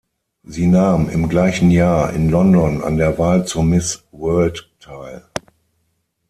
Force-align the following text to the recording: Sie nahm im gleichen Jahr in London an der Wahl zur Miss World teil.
Sie 0.41 0.65
nahm 0.65 1.09
im 1.09 1.29
gleichen 1.29 1.69
Jahr 1.69 2.11
in 2.11 2.27
London 2.27 2.83
an 2.83 2.97
der 2.97 3.19
Wahl 3.19 3.45
zur 3.45 3.63
Miss 3.63 4.03
World 4.11 4.67
teil. 4.79 5.25